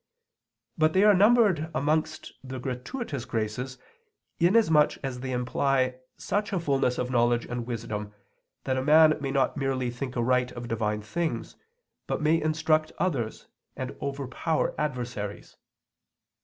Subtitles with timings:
[0.79, 3.77] But they are numbered amongst the gratuitous graces,
[4.39, 8.11] inasmuch as they imply such a fullness of knowledge and wisdom
[8.63, 11.55] that a man may not merely think aright of Divine things,
[12.07, 13.45] but may instruct others
[13.75, 15.57] and overpower adversaries.